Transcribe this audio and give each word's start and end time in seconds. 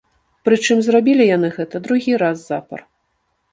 Прычым, 0.47 0.81
зрабілі 0.87 1.27
яны 1.35 1.47
гэта 1.59 1.83
другі 1.89 2.19
раз 2.25 2.37
запар. 2.51 2.79